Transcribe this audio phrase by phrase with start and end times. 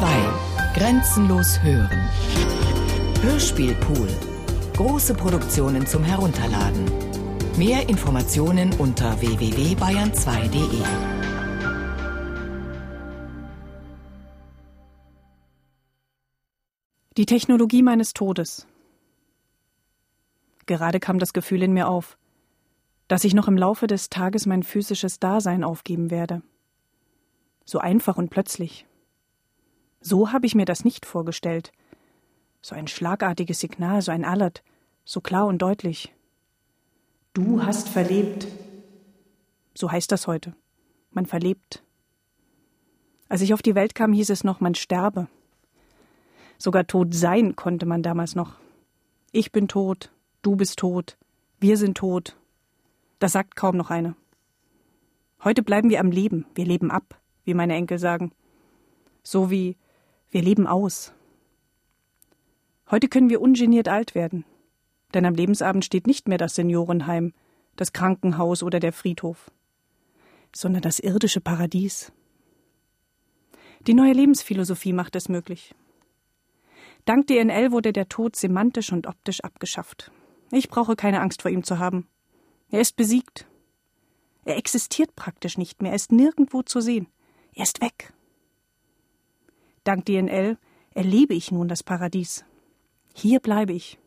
[0.00, 0.06] 2.
[0.72, 2.08] Grenzenlos hören.
[3.20, 4.08] Hörspielpool.
[4.74, 6.86] Große Produktionen zum Herunterladen.
[7.58, 10.82] Mehr Informationen unter www.bayern2.de.
[17.18, 18.66] Die Technologie meines Todes.
[20.64, 22.16] Gerade kam das Gefühl in mir auf,
[23.06, 26.40] dass ich noch im Laufe des Tages mein physisches Dasein aufgeben werde.
[27.66, 28.86] So einfach und plötzlich.
[30.00, 31.72] So habe ich mir das nicht vorgestellt.
[32.62, 34.62] So ein schlagartiges Signal, so ein Alert,
[35.04, 36.12] so klar und deutlich.
[37.34, 38.46] Du hast verlebt.
[39.74, 40.54] So heißt das heute.
[41.10, 41.82] Man verlebt.
[43.28, 45.28] Als ich auf die Welt kam, hieß es noch, man sterbe.
[46.58, 48.56] Sogar tot sein konnte man damals noch.
[49.32, 50.10] Ich bin tot,
[50.42, 51.16] du bist tot,
[51.60, 52.36] wir sind tot.
[53.18, 54.16] Das sagt kaum noch einer.
[55.44, 58.32] Heute bleiben wir am Leben, wir leben ab, wie meine Enkel sagen.
[59.22, 59.76] So wie
[60.30, 61.12] wir leben aus.
[62.90, 64.44] Heute können wir ungeniert alt werden,
[65.14, 67.32] denn am Lebensabend steht nicht mehr das Seniorenheim,
[67.76, 69.50] das Krankenhaus oder der Friedhof,
[70.54, 72.12] sondern das irdische Paradies.
[73.86, 75.74] Die neue Lebensphilosophie macht es möglich.
[77.06, 80.12] Dank DNL wurde der Tod semantisch und optisch abgeschafft.
[80.52, 82.06] Ich brauche keine Angst vor ihm zu haben.
[82.70, 83.46] Er ist besiegt.
[84.44, 87.08] Er existiert praktisch nicht mehr, er ist nirgendwo zu sehen.
[87.54, 88.12] Er ist weg.
[89.90, 90.56] Dank DNL
[90.94, 92.44] erlebe ich nun das Paradies.
[93.12, 93.98] Hier bleibe ich.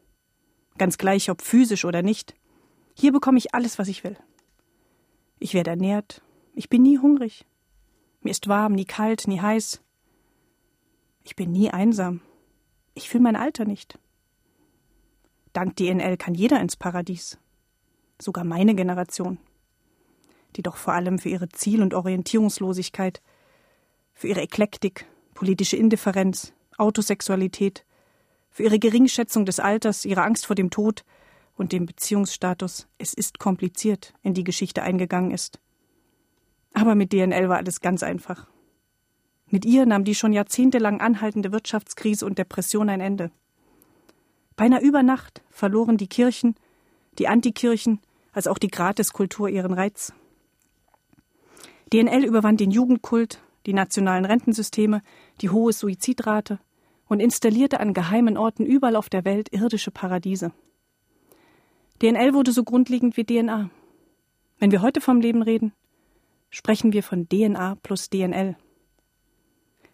[0.77, 2.35] Ganz gleich, ob physisch oder nicht.
[2.93, 4.15] Hier bekomme ich alles, was ich will.
[5.39, 6.21] Ich werde ernährt.
[6.53, 7.45] Ich bin nie hungrig.
[8.21, 9.81] Mir ist warm, nie kalt, nie heiß.
[11.25, 12.21] Ich bin nie einsam.
[12.93, 13.99] Ich fühle mein Alter nicht.
[15.51, 17.37] Dank DNL kann jeder ins Paradies.
[18.21, 19.37] Sogar meine Generation.
[20.55, 23.21] Die doch vor allem für ihre Ziel- und Orientierungslosigkeit,
[24.13, 25.07] für ihre Eklektik,
[25.43, 27.83] politische Indifferenz, Autosexualität,
[28.49, 31.03] für ihre Geringschätzung des Alters, ihre Angst vor dem Tod
[31.57, 35.59] und dem Beziehungsstatus, es ist kompliziert, in die Geschichte eingegangen ist.
[36.73, 38.47] Aber mit DNL war alles ganz einfach.
[39.47, 43.29] Mit ihr nahm die schon jahrzehntelang anhaltende Wirtschaftskrise und Depression ein Ende.
[44.55, 46.55] Beinahe über Nacht verloren die Kirchen,
[47.19, 47.99] die Antikirchen,
[48.31, 50.13] als auch die Gratiskultur ihren Reiz.
[51.91, 55.01] DNL überwand den Jugendkult, die nationalen Rentensysteme,
[55.41, 56.59] die hohe Suizidrate
[57.07, 60.51] und installierte an geheimen Orten überall auf der Welt irdische Paradiese.
[62.01, 63.69] DNL wurde so grundlegend wie DNA.
[64.59, 65.73] Wenn wir heute vom Leben reden,
[66.49, 68.55] sprechen wir von DNA plus DNL.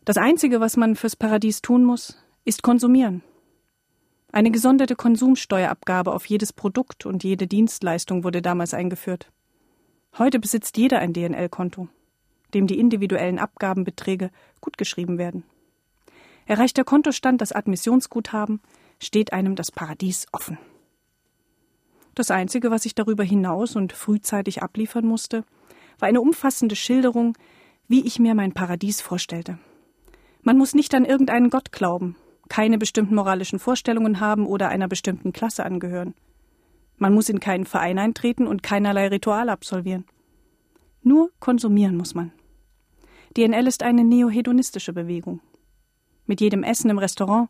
[0.06, 3.22] Das Einzige, was man fürs Paradies tun muss, ist konsumieren.
[4.32, 9.32] Eine gesonderte Konsumsteuerabgabe auf jedes Produkt und jede Dienstleistung wurde damals eingeführt.
[10.18, 11.88] Heute besitzt jeder ein DNL-Konto,
[12.54, 15.44] dem die individuellen Abgabenbeträge gutgeschrieben werden.
[16.46, 18.62] Erreicht der Kontostand das Admissionsguthaben,
[19.00, 20.58] steht einem das Paradies offen.
[22.16, 25.46] Das Einzige, was ich darüber hinaus und frühzeitig abliefern musste,
[26.00, 27.38] war eine umfassende Schilderung,
[27.88, 29.58] wie ich mir mein Paradies vorstellte.
[30.42, 32.16] Man muss nicht an irgendeinen Gott glauben,
[32.50, 36.14] keine bestimmten moralischen Vorstellungen haben oder einer bestimmten Klasse angehören.
[36.98, 40.06] Man muss in keinen Verein eintreten und keinerlei Ritual absolvieren.
[41.02, 42.32] Nur konsumieren muss man.
[43.38, 45.42] DNL ist eine neohedonistische Bewegung.
[46.26, 47.50] Mit jedem Essen im Restaurant,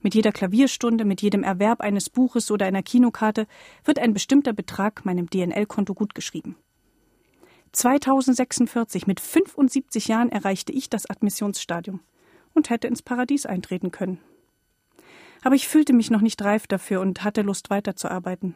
[0.00, 3.46] mit jeder Klavierstunde, mit jedem Erwerb eines Buches oder einer Kinokarte
[3.84, 6.56] wird ein bestimmter Betrag meinem DNL-Konto gutgeschrieben.
[7.72, 12.00] 2046, mit 75 Jahren, erreichte ich das Admissionsstadium
[12.54, 14.18] und hätte ins Paradies eintreten können.
[15.42, 18.54] Aber ich fühlte mich noch nicht reif dafür und hatte Lust weiterzuarbeiten.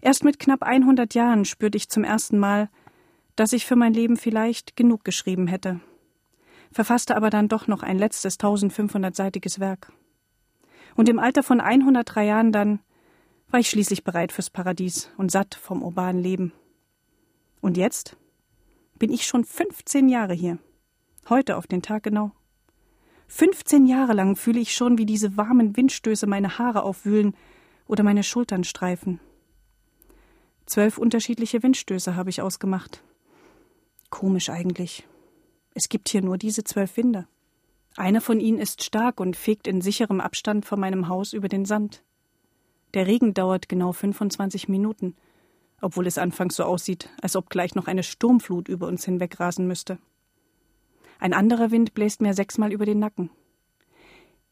[0.00, 2.70] Erst mit knapp 100 Jahren spürte ich zum ersten Mal,
[3.36, 5.80] dass ich für mein Leben vielleicht genug geschrieben hätte,
[6.72, 9.92] verfasste aber dann doch noch ein letztes 1500-seitiges Werk.
[10.96, 12.80] Und im Alter von 103 Jahren dann
[13.48, 16.52] war ich schließlich bereit fürs Paradies und satt vom urbanen Leben.
[17.60, 18.16] Und jetzt
[18.98, 20.58] bin ich schon 15 Jahre hier.
[21.28, 22.32] Heute auf den Tag genau.
[23.28, 27.34] 15 Jahre lang fühle ich schon, wie diese warmen Windstöße meine Haare aufwühlen
[27.86, 29.20] oder meine Schultern streifen.
[30.66, 33.02] Zwölf unterschiedliche Windstöße habe ich ausgemacht.
[34.10, 35.06] Komisch eigentlich.
[35.72, 37.26] Es gibt hier nur diese zwölf Winde.
[37.96, 41.64] Einer von ihnen ist stark und fegt in sicherem Abstand vor meinem Haus über den
[41.64, 42.02] Sand.
[42.94, 45.14] Der Regen dauert genau 25 Minuten,
[45.80, 49.98] obwohl es anfangs so aussieht, als ob gleich noch eine Sturmflut über uns hinwegrasen müsste.
[51.18, 53.30] Ein anderer Wind bläst mir sechsmal über den Nacken.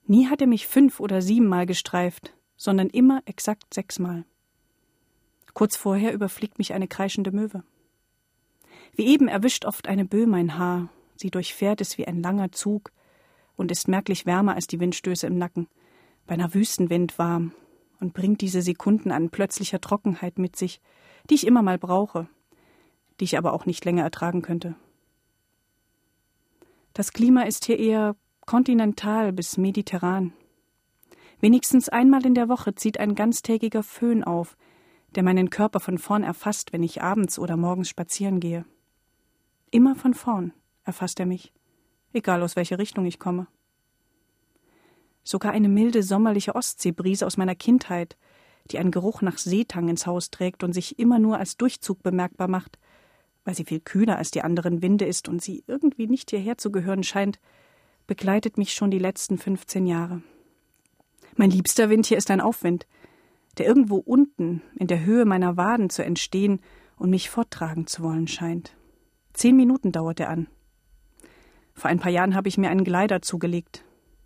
[0.06, 4.24] Nie hat er mich fünf oder siebenmal gestreift, sondern immer exakt sechsmal.
[5.54, 7.64] Kurz vorher überfliegt mich eine kreischende Möwe.
[8.98, 12.90] Wie eben erwischt oft eine Böe mein Haar, sie durchfährt es wie ein langer Zug
[13.54, 15.68] und ist merklich wärmer als die Windstöße im Nacken,
[16.26, 17.52] beinahe Wüstenwind warm
[18.00, 20.80] und bringt diese Sekunden an plötzlicher Trockenheit mit sich,
[21.30, 22.28] die ich immer mal brauche,
[23.20, 24.74] die ich aber auch nicht länger ertragen könnte.
[26.92, 28.16] Das Klima ist hier eher
[28.46, 30.32] kontinental bis mediterran.
[31.38, 34.56] Wenigstens einmal in der Woche zieht ein ganztägiger Föhn auf,
[35.14, 38.64] der meinen Körper von vorn erfasst, wenn ich abends oder morgens spazieren gehe.
[39.70, 40.52] Immer von vorn
[40.84, 41.52] erfasst er mich,
[42.12, 43.46] egal aus welcher Richtung ich komme.
[45.22, 48.16] Sogar eine milde sommerliche Ostseebrise aus meiner Kindheit,
[48.70, 52.48] die einen Geruch nach Seetang ins Haus trägt und sich immer nur als Durchzug bemerkbar
[52.48, 52.78] macht,
[53.44, 56.70] weil sie viel kühler als die anderen Winde ist und sie irgendwie nicht hierher zu
[56.70, 57.38] gehören scheint,
[58.06, 60.22] begleitet mich schon die letzten 15 Jahre.
[61.36, 62.86] Mein liebster Wind hier ist ein Aufwind,
[63.58, 66.60] der irgendwo unten in der Höhe meiner Waden zu entstehen
[66.96, 68.77] und mich forttragen zu wollen scheint.
[69.38, 70.48] Zehn Minuten dauert er an.
[71.72, 73.84] Vor ein paar Jahren habe ich mir einen Gleiter zugelegt,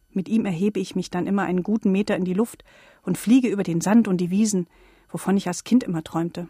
[0.08, 2.64] mit ihm erhebe ich mich dann immer einen guten Meter in die Luft
[3.02, 4.68] und fliege über den Sand und die Wiesen,
[5.10, 6.48] wovon ich als Kind immer träumte.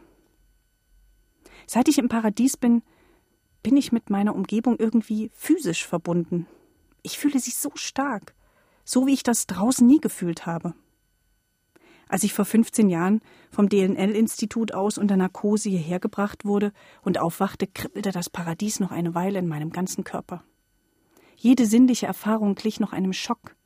[1.67, 2.85] Seit ich im Paradies bin,
[3.65, 6.47] bin ich mit meiner Umgebung irgendwie physisch verbunden.
[7.03, 8.33] Ich fühle sie so stark,
[8.85, 10.73] so wie ich das draußen nie gefühlt habe.
[12.13, 17.67] Als ich vor 15 Jahren vom DNL-Institut aus unter Narkose hierher gebracht wurde und aufwachte,
[17.67, 20.45] kribbelte das Paradies noch eine Weile in meinem ganzen Körper.
[21.37, 23.57] Jede sinnliche Erfahrung glich noch einem Schock.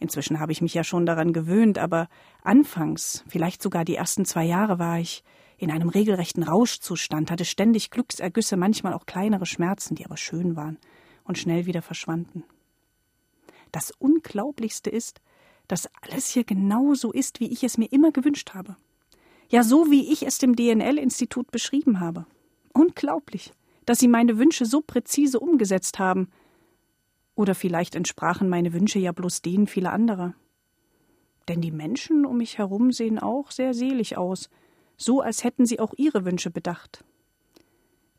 [0.00, 2.08] Inzwischen habe ich mich ja schon daran gewöhnt, aber
[2.42, 5.22] anfangs, vielleicht sogar die ersten zwei Jahre, war ich
[5.58, 10.78] in einem regelrechten Rauschzustand, hatte ständig Glücksergüsse, manchmal auch kleinere Schmerzen, die aber schön waren
[11.24, 12.44] und schnell wieder verschwanden.
[13.72, 15.20] Das Unglaublichste ist,
[15.68, 18.76] dass alles hier genau so ist, wie ich es mir immer gewünscht habe.
[19.50, 22.26] Ja, so wie ich es dem DNL-Institut beschrieben habe.
[22.72, 23.52] Unglaublich,
[23.86, 26.28] dass sie meine Wünsche so präzise umgesetzt haben,
[27.34, 30.34] oder vielleicht entsprachen meine Wünsche ja bloß denen vieler anderer.
[31.46, 34.50] Denn die Menschen um mich herum sehen auch sehr selig aus,
[34.96, 37.04] so als hätten sie auch ihre Wünsche bedacht.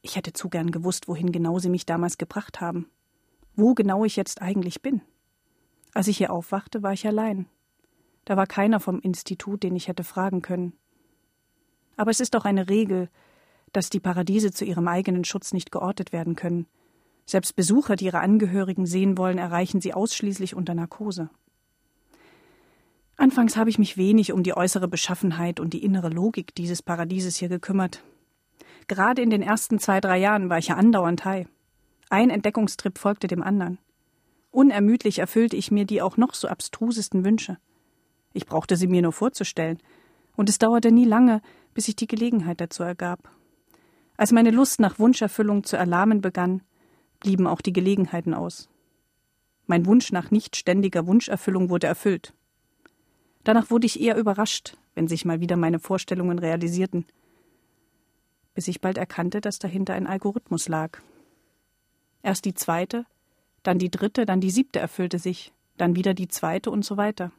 [0.02, 2.90] Ich hätte zu gern gewusst, wohin genau sie mich damals gebracht haben,
[3.56, 5.02] wo genau ich jetzt eigentlich bin.
[6.00, 7.46] Als ich hier aufwachte, war ich allein.
[8.24, 10.72] Da war keiner vom Institut, den ich hätte fragen können.
[11.98, 13.10] Aber es ist doch eine Regel,
[13.74, 16.68] dass die Paradiese zu ihrem eigenen Schutz nicht geortet werden können,
[17.26, 21.30] selbst Besucher, die ihre Angehörigen sehen wollen, erreichen sie ausschließlich unter Narkose.
[23.18, 27.36] Anfangs habe ich mich wenig um die äußere Beschaffenheit und die innere Logik dieses Paradieses
[27.36, 28.06] hier gekümmert.
[28.88, 31.46] Gerade in den ersten zwei, drei Jahren war ich ja andauernd high.
[32.10, 33.80] Ein Entdeckungstrip folgte dem anderen.
[34.52, 37.58] Unermüdlich erfüllte ich mir die auch noch so abstrusesten Wünsche.
[38.34, 39.80] Ich brauchte sie mir nur vorzustellen,
[40.36, 41.42] und es dauerte nie lange,
[41.74, 43.30] bis sich die Gelegenheit dazu ergab.
[44.18, 46.62] Als meine Lust nach Wunscherfüllung zu erlahmen begann,
[47.20, 48.70] blieben auch die Gelegenheiten aus.
[49.68, 52.34] Mein Wunsch nach nicht ständiger Wunscherfüllung wurde erfüllt.
[53.44, 57.06] Danach wurde ich eher überrascht, wenn sich mal wieder meine Vorstellungen realisierten,
[58.54, 61.00] bis ich bald erkannte, dass dahinter ein Algorithmus lag.
[62.24, 63.06] Erst die zweite,
[63.64, 67.32] dann die dritte, dann die siebte erfüllte sich, dann wieder die zweite und so weiter.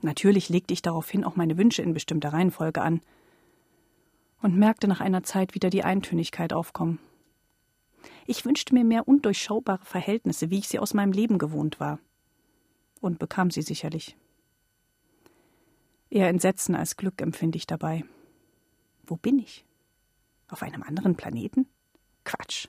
[0.00, 3.00] Natürlich legte ich daraufhin auch meine Wünsche in bestimmter Reihenfolge an
[4.42, 6.98] und merkte nach einer Zeit wieder die Eintönigkeit aufkommen.
[8.26, 12.00] Ich wünschte mir mehr undurchschaubare Verhältnisse, wie ich sie aus meinem Leben gewohnt war.
[13.00, 14.16] Und bekam sie sicherlich.
[16.10, 18.04] Eher Entsetzen als Glück empfinde ich dabei.
[19.06, 19.64] Wo bin ich?
[20.48, 21.66] Auf einem anderen Planeten?
[22.24, 22.68] Quatsch.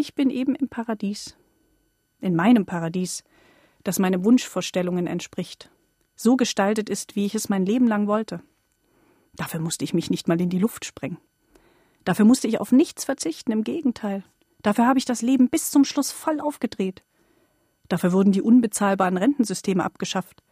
[0.00, 1.36] Ich bin eben im Paradies.
[2.20, 3.24] In meinem Paradies,
[3.82, 5.72] das meinen Wunschvorstellungen entspricht.
[6.14, 8.40] So gestaltet ist, wie ich es mein Leben lang wollte.
[9.34, 11.18] Dafür musste ich mich nicht mal in die Luft sprengen.
[12.04, 14.22] Dafür musste ich auf nichts verzichten, im Gegenteil.
[14.62, 17.02] Dafür habe ich das Leben bis zum Schluss voll aufgedreht.
[17.88, 20.44] Dafür wurden die unbezahlbaren Rentensysteme abgeschafft.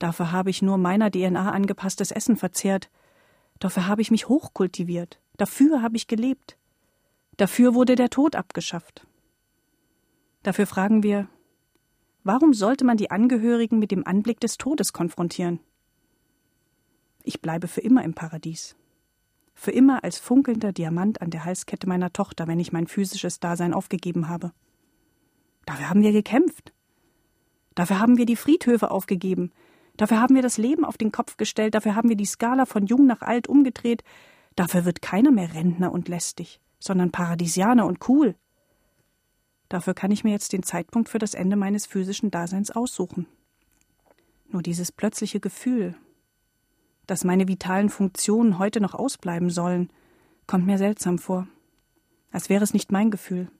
[0.00, 2.90] Dafür habe ich nur meiner DNA angepasstes Essen verzehrt.
[3.60, 5.20] Dafür habe ich mich hochkultiviert.
[5.36, 6.56] Dafür habe ich gelebt.
[7.36, 9.06] Dafür wurde der Tod abgeschafft.
[10.42, 11.28] Dafür fragen wir,
[12.24, 15.60] warum sollte man die Angehörigen mit dem Anblick des Todes konfrontieren?
[17.22, 18.76] Ich bleibe für immer im Paradies
[19.54, 23.74] für immer als funkelnder Diamant an der Halskette meiner Tochter, wenn ich mein physisches Dasein
[23.74, 24.52] aufgegeben habe.
[25.66, 26.72] Dafür haben wir gekämpft.
[27.74, 29.52] Dafür haben wir die Friedhöfe aufgegeben.
[29.96, 31.74] Dafür haben wir das Leben auf den Kopf gestellt.
[31.74, 34.02] Dafür haben wir die Skala von jung nach alt umgedreht.
[34.56, 38.34] Dafür wird keiner mehr Rentner und lästig, sondern Paradiesianer und cool.
[39.68, 43.26] Dafür kann ich mir jetzt den Zeitpunkt für das Ende meines physischen Daseins aussuchen.
[44.48, 45.94] Nur dieses plötzliche Gefühl,
[47.06, 49.90] dass meine vitalen Funktionen heute noch ausbleiben sollen,
[50.46, 51.46] kommt mir seltsam vor.
[52.30, 53.50] Als wäre es nicht mein Gefühl.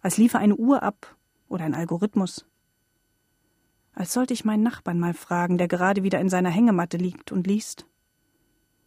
[0.00, 1.16] Als liefe eine Uhr ab
[1.48, 2.44] oder ein Algorithmus.
[3.92, 7.46] Als sollte ich meinen Nachbarn mal fragen, der gerade wieder in seiner Hängematte liegt und
[7.46, 7.86] liest.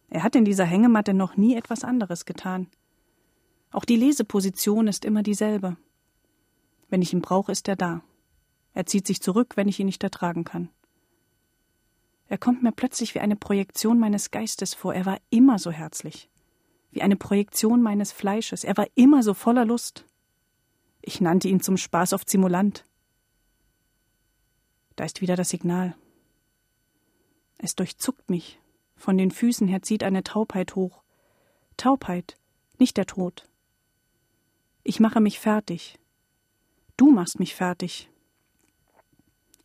[0.08, 2.68] Er hat in dieser Hängematte noch nie etwas anderes getan.
[3.70, 5.76] Auch die Leseposition ist immer dieselbe.
[6.88, 8.02] Wenn ich ihn brauche, ist er da.
[8.74, 10.68] Er zieht sich zurück, wenn ich ihn nicht ertragen kann.
[12.26, 14.94] Er kommt mir plötzlich wie eine Projektion meines Geistes vor.
[14.94, 16.28] Er war immer so herzlich.
[16.92, 18.64] Wie eine Projektion meines Fleisches.
[18.64, 20.04] Er war immer so voller Lust.
[21.02, 22.86] Ich nannte ihn zum Spaß oft Simulant.
[24.96, 25.96] Da ist wieder das Signal.
[27.58, 28.60] Es durchzuckt mich.
[28.96, 31.02] Von den Füßen her zieht eine Taubheit hoch.
[31.76, 32.36] Taubheit,
[32.78, 33.49] nicht der Tod.
[34.82, 35.98] Ich mache mich fertig.
[36.96, 38.10] Du machst mich fertig.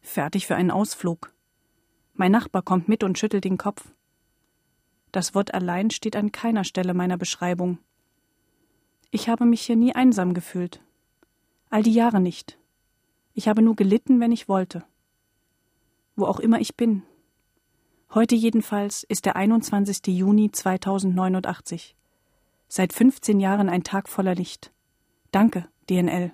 [0.02, 1.32] Fertig für einen Ausflug.
[2.14, 3.94] Mein Nachbar kommt mit und schüttelt den Kopf.
[5.14, 7.80] Das Wort allein steht an keiner Stelle meiner Beschreibung.
[9.10, 10.82] Ich habe mich hier nie einsam gefühlt.
[11.70, 12.58] All die Jahre nicht.
[13.34, 14.84] Ich habe nur gelitten, wenn ich wollte.
[16.18, 17.04] Wo auch immer ich bin.
[18.14, 20.08] Heute jedenfalls ist der 21.
[20.08, 21.96] Juni 2089.
[22.68, 24.72] Seit 15 Jahren ein Tag voller Licht.
[25.36, 26.32] Danke, DNL.